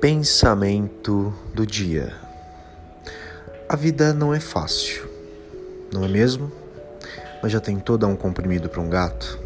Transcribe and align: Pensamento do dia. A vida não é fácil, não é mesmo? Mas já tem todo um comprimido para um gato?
Pensamento 0.00 1.32
do 1.54 1.66
dia. 1.66 2.14
A 3.66 3.74
vida 3.74 4.12
não 4.12 4.34
é 4.34 4.38
fácil, 4.38 5.08
não 5.90 6.04
é 6.04 6.08
mesmo? 6.08 6.52
Mas 7.42 7.50
já 7.50 7.60
tem 7.60 7.78
todo 7.78 8.06
um 8.06 8.14
comprimido 8.14 8.68
para 8.68 8.82
um 8.82 8.90
gato? 8.90 9.45